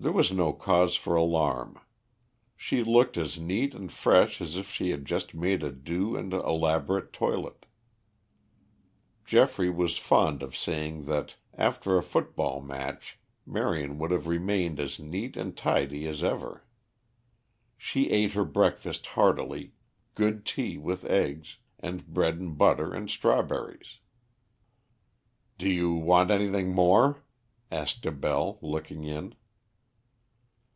There 0.00 0.12
was 0.12 0.30
no 0.30 0.52
cause 0.52 0.94
for 0.94 1.16
alarm. 1.16 1.80
She 2.56 2.84
looked 2.84 3.16
as 3.16 3.36
neat 3.36 3.74
and 3.74 3.90
fresh 3.90 4.40
as 4.40 4.54
if 4.56 4.70
she 4.70 4.90
had 4.90 5.04
just 5.04 5.34
made 5.34 5.64
a 5.64 5.72
due 5.72 6.14
and 6.16 6.32
elaborate 6.32 7.12
toilette. 7.12 7.66
Geoffrey 9.24 9.68
was 9.68 9.98
fond 9.98 10.40
of 10.40 10.56
saying 10.56 11.06
that 11.06 11.34
after 11.52 11.98
a 11.98 12.02
football 12.04 12.60
match 12.60 13.18
Marion 13.44 13.98
would 13.98 14.12
have 14.12 14.28
remained 14.28 14.78
as 14.78 15.00
neat 15.00 15.36
and 15.36 15.56
tidy 15.56 16.06
as 16.06 16.22
ever. 16.22 16.64
She 17.76 18.08
ate 18.08 18.34
her 18.34 18.44
breakfast 18.44 19.04
heartily 19.04 19.72
good 20.14 20.46
tea, 20.46 20.78
with 20.78 21.04
eggs, 21.06 21.56
and 21.80 22.06
bread 22.06 22.38
and 22.38 22.56
butter 22.56 22.94
and 22.94 23.10
strawberries. 23.10 23.98
"Do 25.58 25.68
you 25.68 25.94
want 25.94 26.30
anything 26.30 26.70
more?" 26.72 27.24
asked 27.68 28.06
Abell, 28.06 28.60
looking 28.62 29.02
in. 29.02 29.34